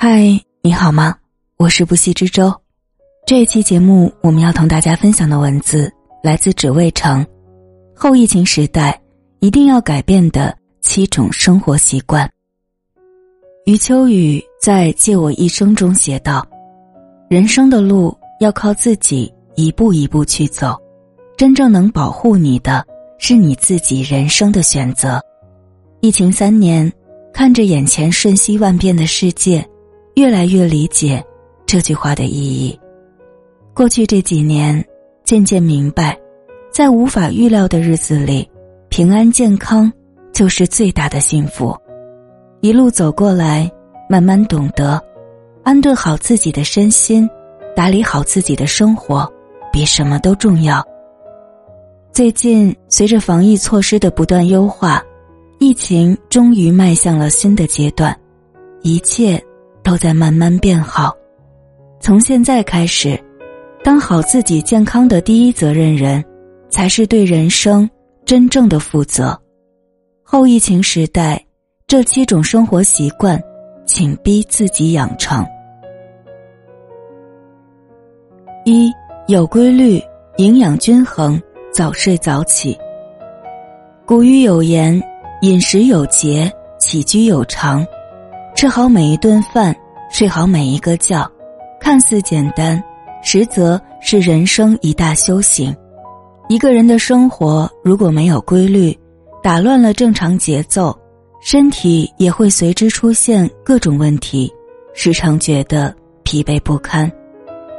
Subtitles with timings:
[0.00, 1.16] 嗨，你好吗？
[1.56, 2.54] 我是不息之舟。
[3.26, 7.26] 这一期节目，我们要同大家分享的文字来自只为城。
[7.96, 8.96] 后疫情时代，
[9.40, 12.30] 一定要改变的七种生活习惯。
[13.66, 16.46] 余秋雨在《借我一生》中写道
[17.28, 20.80] ：“人生的路要靠自己一步一步去走，
[21.36, 22.86] 真正能保护你的，
[23.18, 25.20] 是你自己人生的选择。”
[26.00, 26.90] 疫情三年，
[27.32, 29.68] 看着眼前瞬息万变的世界，
[30.18, 31.24] 越来越理解
[31.64, 32.76] 这句话的意义。
[33.72, 34.84] 过去这几年，
[35.22, 36.18] 渐渐明白，
[36.72, 38.50] 在无法预料的日子里，
[38.88, 39.92] 平安健康
[40.32, 41.72] 就是最大的幸福。
[42.62, 43.70] 一路走过来，
[44.10, 45.00] 慢慢懂得，
[45.62, 47.30] 安顿好自己的身心，
[47.76, 49.24] 打理好自己的生活，
[49.72, 50.84] 比什么都重要。
[52.12, 55.00] 最近，随着防疫措施的不断优化，
[55.60, 58.12] 疫情终于迈向了新的阶段，
[58.82, 59.40] 一切
[59.88, 61.16] 都在慢慢变好。
[61.98, 63.18] 从现在开始，
[63.82, 66.22] 当好自己健康的第一责任人，
[66.68, 67.88] 才是对人生
[68.26, 69.40] 真正的负责。
[70.22, 71.42] 后疫情时代。
[71.86, 73.42] 这七种生活习惯，
[73.86, 75.42] 请逼自己养成。
[78.66, 78.92] 一
[79.26, 79.98] 有规律，
[80.36, 81.40] 营养均衡，
[81.72, 82.76] 早睡早起。
[84.04, 85.02] 古语有言
[85.40, 87.82] ：“饮食有节，起居有常。”
[88.58, 89.72] 吃好每一顿饭，
[90.10, 91.24] 睡好每一个觉，
[91.80, 92.82] 看似简单，
[93.22, 95.72] 实则是人生一大修行。
[96.48, 98.98] 一个人的生活如果没有规律，
[99.44, 100.92] 打乱了正常节奏。
[101.40, 104.52] 身体也会随之出现各种问题，
[104.92, 107.08] 时常觉得疲惫不堪，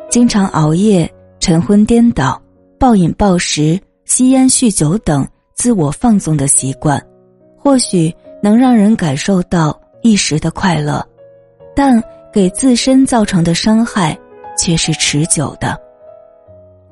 [0.10, 2.42] 经常熬夜、晨昏颠倒、
[2.80, 7.06] 暴饮暴食、吸烟酗酒等自我放纵的习惯，
[7.58, 8.10] 或许
[8.42, 11.06] 能让人感受到一时的快乐，
[11.76, 12.02] 但
[12.32, 14.18] 给自身造成的伤害
[14.58, 15.80] 却是持久的。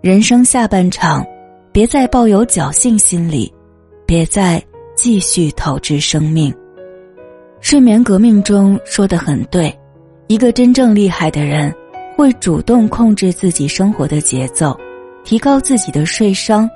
[0.01, 1.25] 人生下半场，
[1.71, 3.53] 别再抱有侥幸心理，
[4.05, 4.63] 别再。
[4.99, 6.51] 继续透支生命。
[7.61, 9.71] 睡眠革命中说的很对，
[10.25, 11.71] 一个真正厉害的人
[12.15, 14.75] 会主动控制自己生活的节奏，
[15.23, 16.67] 提高自己的睡商，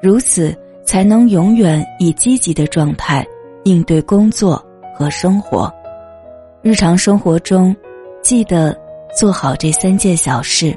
[0.00, 3.26] 如此才能永远以积极的状态
[3.64, 4.63] 应对工作
[4.94, 5.72] 和生活。
[6.62, 7.74] 日常生活中，
[8.22, 8.74] 记得
[9.14, 10.74] 做好这三件小事：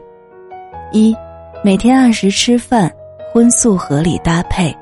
[0.91, 1.15] 一，
[1.63, 2.91] 每天按时吃饭，
[3.31, 4.75] 荤素合理搭配。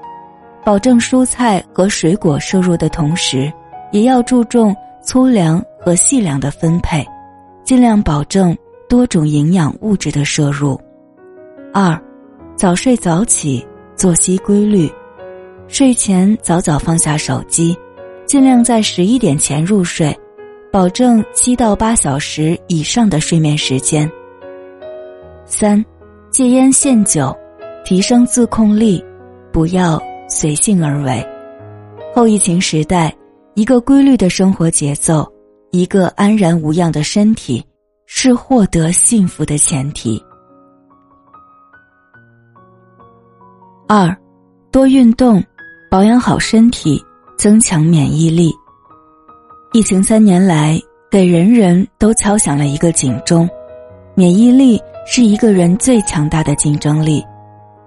[0.63, 3.53] 保证蔬菜和水果摄入的同时，
[3.91, 7.06] 也要注重粗粮和细粮的分配，
[7.63, 8.57] 尽量保证
[8.90, 10.79] 多种营养物质的摄入。
[11.72, 11.96] 二，
[12.56, 13.63] 早睡早起，
[13.96, 14.91] 作息规律，
[15.67, 17.78] 睡前早早放下手机，
[18.25, 20.18] 尽量在十一点前入睡，
[20.72, 24.09] 保证七到八小时以上的睡眠时间。
[25.46, 25.84] 三，
[26.31, 27.35] 戒烟限酒，
[27.84, 29.03] 提升自控力，
[29.52, 30.02] 不要。
[30.28, 31.24] 随性而为，
[32.16, 33.16] 后疫情时代，
[33.53, 35.31] 一个规律的生活节奏，
[35.69, 37.64] 一个安然无恙的身体，
[38.08, 40.19] 是获得幸福的前提。
[43.88, 44.18] 二，
[44.72, 45.41] 多运动，
[45.91, 47.00] 保养好身体，
[47.38, 48.53] 增强免疫力。
[49.73, 50.79] 疫情三年来，
[51.09, 53.50] 给人人都敲响了一个警钟：
[54.16, 57.23] 免疫力是一个人最强大的竞争力，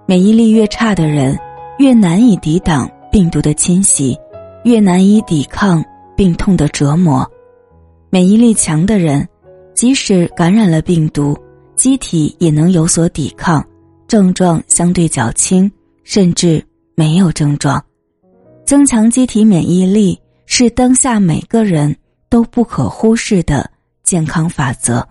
[0.05, 1.37] 免疫力越差的人。
[1.79, 4.13] 越难以抵挡病毒的侵袭，
[4.65, 5.81] 越难以抵抗
[6.13, 7.25] 病痛的折磨。
[8.09, 9.25] 免疫力强的人，
[9.73, 11.37] 即使感染了病毒，
[11.77, 13.65] 机体也能有所抵抗，
[14.09, 15.71] 症状相对较轻，
[16.03, 16.61] 甚至
[16.95, 17.81] 没有症状。
[18.69, 21.97] 增强机体免疫力是当下每个人
[22.29, 23.67] 都不可忽视的
[24.03, 25.03] 健康法则。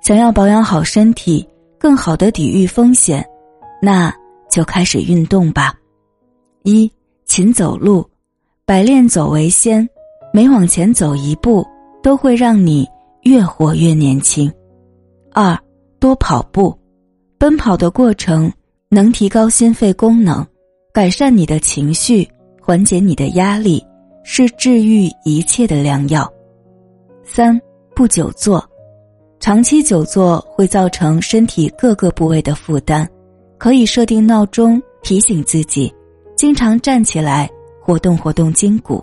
[0.00, 1.44] 想要保养好身体，
[1.76, 3.28] 更好的抵御风险，
[3.82, 4.14] 那。
[4.48, 5.74] 就开始运动吧。
[6.62, 6.90] 一
[7.26, 8.08] 勤走路，
[8.64, 9.86] 百练走为先，
[10.32, 11.66] 每往前走一步，
[12.00, 12.88] 都会让你
[13.22, 14.50] 越活越年轻。
[15.32, 15.58] 二
[15.98, 16.78] 多跑步，
[17.38, 18.50] 奔跑的过程
[18.88, 20.46] 能提高心肺功能，
[20.92, 22.26] 改善你的情绪，
[22.68, 23.82] 缓解你的压力，
[24.22, 26.30] 是治愈一切的良药。
[27.24, 27.58] 三
[27.96, 28.62] 不久坐，
[29.40, 33.08] 长期久坐会造成身体各个部位的负担。
[33.56, 35.90] 可以设定闹钟提醒自己，
[36.36, 37.48] 经常站起来
[37.80, 39.02] 活动活动筋骨。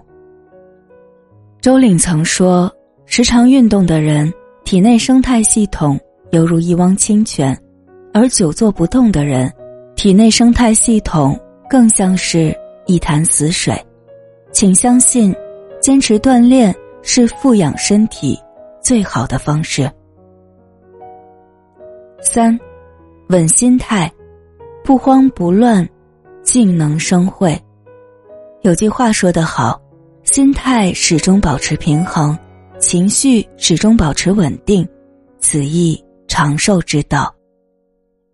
[1.59, 2.71] 周岭曾说
[3.07, 4.31] ：“时常运动的人，
[4.63, 7.51] 体内生态系统犹如一汪清泉；
[8.13, 9.51] 而久坐不动的人，
[9.95, 11.35] 体内生态系统
[11.67, 13.75] 更像是一潭死水。”
[14.51, 15.35] 请相信，
[15.81, 18.39] 坚持锻炼是富养身体
[18.81, 19.91] 最好的方式。
[22.21, 22.57] 三，
[23.27, 24.09] 稳心态，
[24.81, 25.87] 不慌不乱，
[26.41, 27.61] 静能生慧。
[28.61, 29.79] 有句话说得好，
[30.23, 32.37] 心态始终保持平衡，
[32.79, 34.87] 情绪始终保持稳定，
[35.39, 37.35] 此亦长寿之道。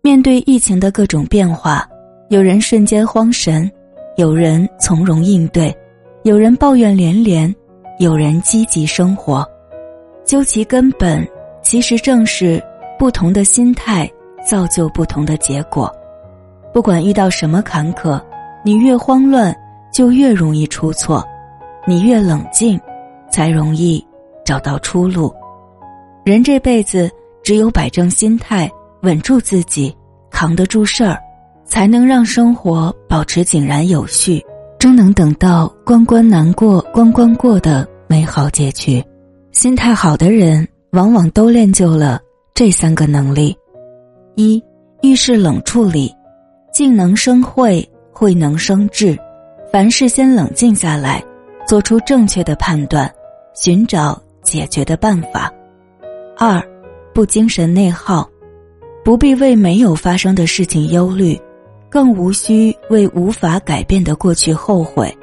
[0.02, 1.84] 面对疫情的各种变化，
[2.30, 3.70] 有人瞬间慌神，
[4.16, 5.74] 有人从容应对，
[6.22, 7.54] 有人抱怨连连，
[7.98, 9.46] 有人积极生活。
[10.24, 11.26] 究其根本，
[11.62, 12.62] 其实正是
[12.98, 14.10] 不同的心态
[14.46, 15.90] 造就不同的结果。
[16.72, 18.20] 不管遇到什么坎坷，
[18.64, 19.54] 你越慌乱。
[19.92, 21.22] 就越容易出错，
[21.86, 22.80] 你越冷静，
[23.30, 24.02] 才容易
[24.42, 25.30] 找到出路。
[26.24, 27.10] 人这辈子
[27.42, 28.70] 只有摆正心态，
[29.02, 29.94] 稳住自己，
[30.30, 31.18] 扛得住事儿，
[31.72, 34.44] 才能让生活保持井然有序，
[34.78, 39.02] 终能等到关关难过关关过的美好结局。
[39.52, 42.20] 心态好的人，往往都练就了
[42.52, 43.56] 这三个能力：
[44.34, 44.62] 一、
[45.00, 46.14] 遇事冷处理，
[46.74, 47.82] 静能生慧，
[48.12, 49.16] 慧能生智。
[49.72, 51.24] 凡事先冷静下来，
[51.66, 53.10] 做出正确的判断，
[53.54, 55.50] 寻找解决的办法。
[56.36, 56.62] 二，
[57.14, 58.28] 不精神内耗，
[59.02, 61.40] 不必为没有发生的事情忧虑，
[61.92, 65.14] 更无需为无法改变的过去后悔。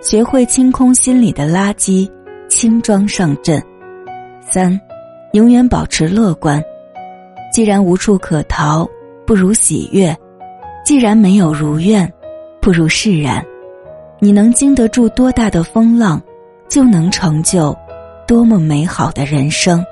[0.00, 2.10] 学会清空心里的垃圾，
[2.48, 3.62] 轻装上阵。
[4.40, 4.80] 三，
[5.32, 6.60] 永远保持乐观。
[7.52, 8.84] 既然无处可逃，
[9.24, 10.12] 不如喜悦；
[10.84, 12.12] 既然没有如愿，
[12.60, 13.40] 不如释然。
[14.18, 16.20] 你能经得住多大的风浪，
[16.68, 17.76] 就能成就
[18.26, 19.84] 多么美好的人生。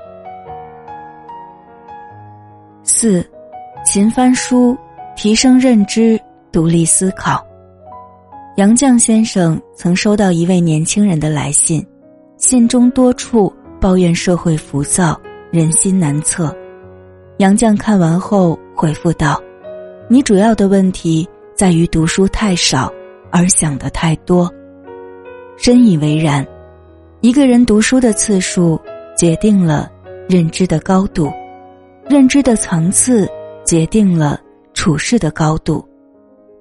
[2.83, 3.25] 四，
[3.85, 4.77] 勤翻书，
[5.17, 6.17] 提升认知，
[6.51, 7.43] 独立思考。
[8.55, 11.83] 杨绛先生曾收到一位年轻人的来信，
[12.37, 15.19] 信中多处抱怨社会浮躁，
[15.51, 16.55] 人心难测。
[17.39, 19.41] 杨绛看完后回复道
[20.07, 22.93] ：“你主要的问题在于读书太少。”
[23.29, 24.49] 而想的太多，
[25.57, 26.47] 深以为然。
[27.19, 28.79] 一个人读书的次数，
[29.17, 29.91] 决定了
[30.29, 31.27] 认知的高度；
[32.09, 33.27] 认知的层次，
[33.65, 34.39] 决定了
[34.77, 35.83] 处事的高度。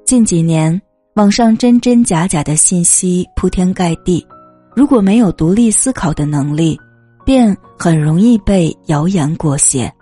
[0.06, 0.80] 近几年，
[1.16, 4.26] 网上真真假假的信息铺天盖地，
[4.74, 6.80] 如果没有独立思考的能力，
[7.26, 9.92] 便很容易被谣言裹挟。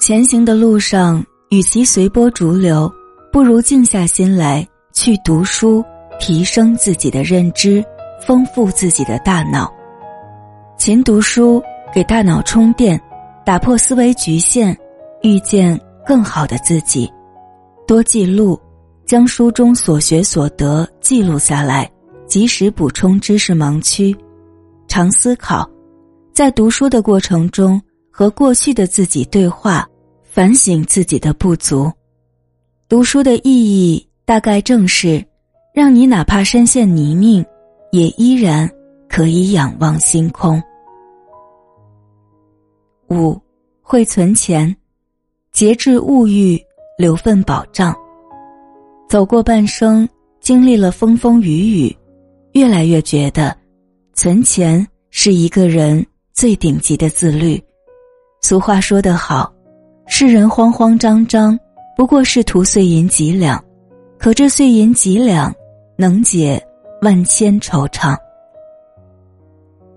[0.00, 2.90] 前行的路上，与其随波逐流，
[3.30, 4.66] 不如静下心来。
[4.94, 5.84] 去读书，
[6.18, 7.84] 提升自己的认知，
[8.26, 9.70] 丰富自己的大脑。
[10.78, 11.62] 勤读书，
[11.92, 12.98] 给大脑充电，
[13.44, 14.74] 打破思维局限，
[15.20, 17.12] 遇见更好的自己。
[17.86, 18.58] 多记录，
[19.04, 21.90] 将书中所学所得记录下来，
[22.26, 24.16] 及时补充知识盲区。
[24.86, 25.68] 常思考，
[26.32, 27.80] 在读书的过程中
[28.10, 29.86] 和过去的自己对话，
[30.22, 31.92] 反省自己的不足。
[32.88, 34.06] 读书的意义。
[34.26, 35.24] 大概正是，
[35.72, 37.46] 让你哪怕身陷泥泞，
[37.92, 38.68] 也依然
[39.08, 40.60] 可以仰望星空。
[43.08, 43.40] 五，
[43.82, 44.76] 会存钱，
[45.56, 46.62] 节制物欲，
[46.98, 47.96] 留份保障。
[49.08, 50.06] 走过半生，
[50.38, 51.96] 经历了风风雨雨，
[52.52, 53.56] 越来越觉得，
[54.12, 56.04] 存钱是一个人
[56.34, 57.58] 最顶级的自律。
[58.42, 59.50] 俗话说得好，
[60.06, 61.58] 世人慌慌张张，
[61.96, 63.58] 不过是图碎银几两。
[64.18, 65.50] 可这碎银几两，
[65.96, 66.62] 能解
[67.00, 68.14] 万千惆怅。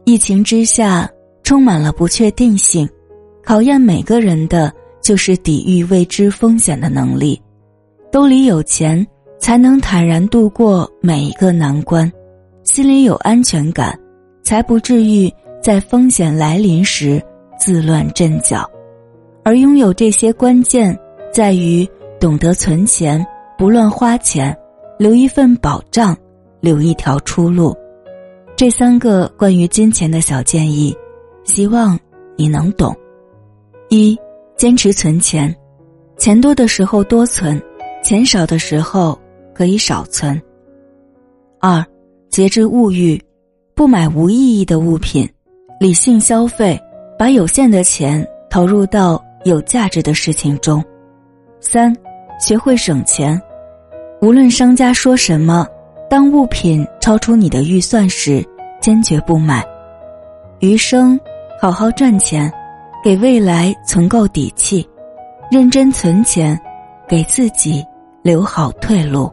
[0.05, 1.11] 疫情之下，
[1.43, 2.89] 充满了不确定性，
[3.43, 4.73] 考验每个人的
[5.09, 7.41] 就是抵御未知风险的能力。
[8.11, 9.03] 兜里有钱，
[9.39, 12.07] 才能坦然度过每一个难关；
[12.63, 13.99] 心里有安全感，
[14.43, 15.27] 才不至于
[15.63, 17.19] 在风险来临时
[17.57, 18.69] 自乱阵脚。
[19.43, 20.95] 而拥有这些关键，
[21.33, 21.89] 在于
[22.19, 23.25] 懂得存钱。
[23.57, 24.55] 不乱花钱，
[24.99, 26.15] 留一份保障，
[26.61, 27.75] 留一条出路。
[28.55, 30.95] 这三个关于金钱的小建议，
[31.45, 31.99] 希望
[32.37, 32.95] 你能懂。
[33.89, 34.15] 一、
[34.59, 35.55] 坚持存钱，
[36.17, 37.57] 钱多的时候多存，
[38.03, 39.17] 钱少的时候
[39.53, 40.39] 可以少存。
[41.61, 41.81] 二、
[42.29, 43.17] 节制物欲，
[43.73, 45.25] 不买无意义的物品，
[45.79, 46.77] 理性消费，
[47.17, 50.83] 把有限的钱投入到有价值的事情中。
[51.61, 51.95] 三、
[52.37, 53.41] 学会省钱。
[54.21, 55.65] 无论商家说什么，
[56.09, 58.45] 当物品超出你的预算时，
[58.81, 59.65] 坚决不买。
[60.59, 61.17] 余生
[61.61, 62.51] 好好赚钱，
[63.03, 64.85] 给未来存够底气；
[65.49, 66.59] 认真存钱，
[67.07, 67.85] 给自己
[68.21, 69.31] 留好退路。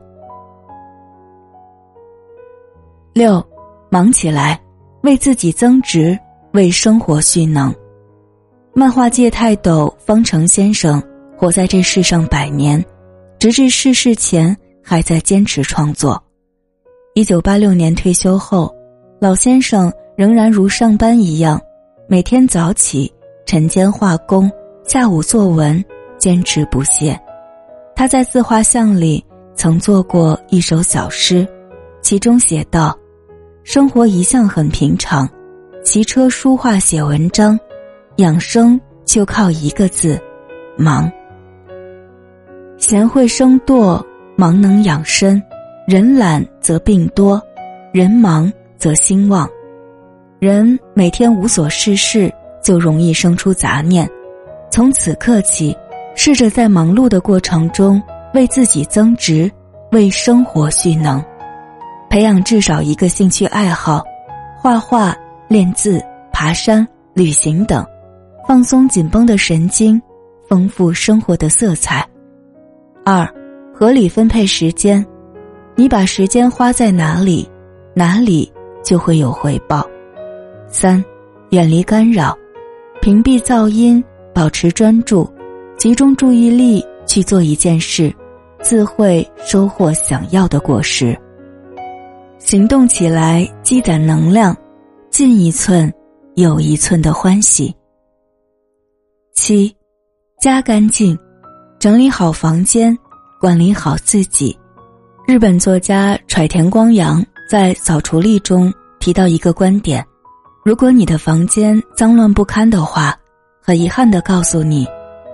[3.12, 3.44] 六，
[3.90, 4.60] 忙起来，
[5.02, 6.16] 为自己增值，
[6.52, 7.74] 为生活蓄能。
[8.72, 11.02] 漫画界泰斗方成先生
[11.36, 12.84] 活在这世上百年，
[13.38, 16.22] 直至逝世前还在坚持创作。
[17.14, 18.72] 一九八六年退休后，
[19.18, 21.58] 老先生仍然如上班一样，
[22.06, 23.10] 每天早起
[23.46, 24.50] 晨间画工，
[24.84, 25.82] 下午作文，
[26.18, 27.16] 坚持不懈。
[27.94, 29.24] 他在自画像里
[29.54, 31.46] 曾做过一首小诗，
[32.02, 32.98] 其中写道
[33.62, 35.28] ：“生活一向很平常，
[35.84, 37.56] 骑车、书画、写文章，
[38.16, 40.20] 养生就靠一个字，
[40.76, 41.10] 忙。
[42.78, 45.40] 贤惠生惰，忙能养身；
[45.86, 47.40] 人懒则病多，
[47.92, 49.48] 人忙则兴旺。
[50.40, 52.30] 人每天无所事事，
[52.66, 54.08] 就容易生出杂念。
[54.70, 55.76] 从此刻起。”
[56.18, 59.52] 试着在忙碌的过程中为自己增值，
[59.92, 61.22] 为生活蓄能，
[62.08, 64.02] 培养至少一个兴趣爱好，
[64.58, 65.14] 画画、
[65.46, 67.84] 练字、爬山、旅行等，
[68.48, 70.00] 放松紧绷的神经，
[70.48, 72.02] 丰富生活的色彩。
[73.04, 73.28] 二，
[73.74, 75.04] 合理分配时间，
[75.74, 77.46] 你把时间花在哪里，
[77.92, 78.50] 哪里
[78.82, 79.86] 就会有回报。
[80.66, 81.04] 三，
[81.50, 82.34] 远离干扰，
[83.06, 84.02] 屏蔽噪音，
[84.34, 85.32] 保持专注。
[85.78, 88.12] 集中注意力去做一件事，
[88.60, 91.16] 自会收获想要的果实。
[92.36, 94.56] 行动起来，积攒能量，
[95.08, 95.94] 进一寸
[96.34, 97.72] 有一寸的欢喜。
[99.36, 99.72] 七，
[100.40, 101.16] 家干净，
[101.78, 102.98] 整理好房间，
[103.40, 104.58] 管理好自己。
[105.28, 110.04] 日本作家揣田光阳在《扫除力》中提到一个观点：
[110.66, 113.16] 如果你的房间脏乱不堪的话，
[113.62, 114.84] 很遗憾的告诉你。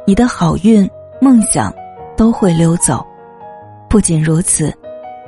[0.07, 0.87] 你的好运、
[1.23, 1.73] 梦想
[2.19, 3.03] 都会溜走。
[3.89, 4.71] 不仅如此，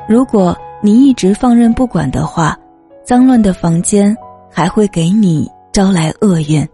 [0.06, 2.54] 如果你一直放任不管的话，
[3.02, 4.14] 脏乱的房间
[4.50, 6.68] 还会给你招来厄运。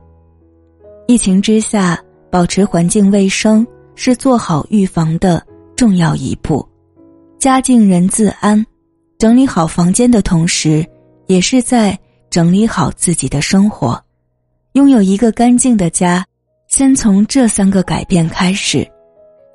[1.06, 1.96] 疫情之下，
[2.32, 5.40] 保持环境卫生是做好预防的
[5.76, 6.68] 重要一步。
[7.38, 8.66] 家境人自安，
[9.18, 10.84] 整理好房间的同时，
[11.28, 11.96] 也是在
[12.30, 14.02] 整理好自己的生活。
[14.72, 16.24] 拥有一个干净的家。
[16.68, 18.88] 先从这三个改变开始：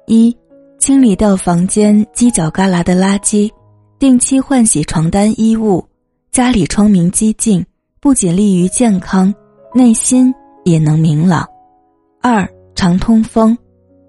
[0.06, 0.36] 一、
[0.78, 3.50] 清理掉房间犄角旮旯的垃圾，
[3.98, 5.82] 定期换洗床单衣物，
[6.30, 7.66] 家里窗明几净，
[8.02, 9.34] 不仅利于健康，
[9.74, 11.48] 内心也能明朗。
[12.22, 13.58] 二、常通风，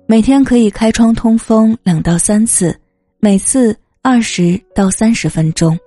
[0.07, 2.77] 每天可以开窗通风两到三次，
[3.21, 5.79] 每次二十到三十分钟。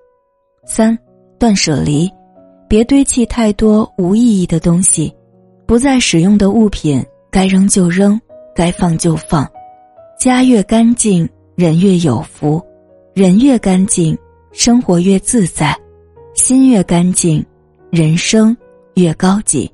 [0.65, 0.97] 三、
[1.37, 2.09] 断舍离，
[2.69, 5.11] 别堆砌太多无意义的东西。
[5.65, 8.19] 不再使用的物品，该扔就扔，
[8.55, 9.47] 该放就放。
[10.19, 12.59] 家越干净，人越有福；
[13.13, 14.17] 人越干净，
[14.51, 15.73] 生活越自在；
[16.35, 17.43] 心越干净，
[17.89, 18.55] 人生
[18.93, 19.69] 越高级。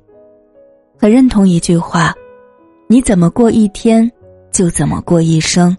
[0.98, 2.14] 很认同一句话：
[2.88, 4.10] 你怎么过一天，
[4.52, 5.76] 就怎么过一生。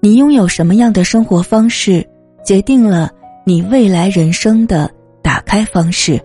[0.00, 2.06] 你拥有什么样的生活方式，
[2.44, 3.10] 决定了
[3.44, 4.90] 你未来人生的
[5.22, 6.20] 打开方式。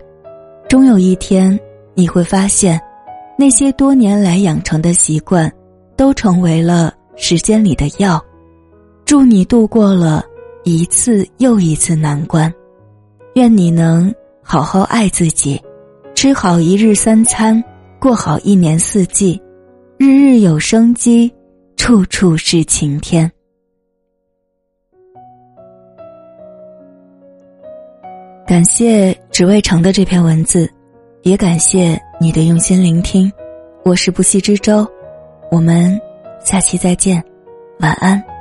[0.72, 1.60] 终有一天，
[1.92, 2.80] 你会发现。
[3.38, 5.52] 那些多年来养成的习惯，
[5.98, 8.18] 都成为了时间里的药。
[9.04, 10.24] 祝你度过了
[10.64, 12.50] 一次又一次难关，
[13.34, 14.10] 愿你能
[14.42, 15.60] 好好爱自己，
[16.14, 17.62] 吃好一日三餐，
[18.00, 19.38] 过好一年四季，
[19.98, 21.30] 日日有生机，
[21.76, 23.30] 处处是晴天。
[28.46, 30.68] 感谢只为成的这篇文字。
[31.22, 33.30] 也感谢你的用心聆听，
[33.84, 34.84] 我是不息之舟，
[35.52, 36.00] 我们
[36.44, 37.22] 下期再见，
[37.78, 38.31] 晚安。